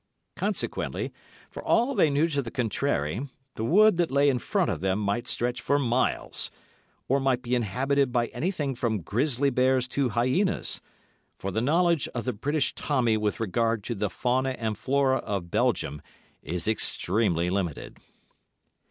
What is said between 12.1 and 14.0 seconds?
of the British "Tommy" with regard to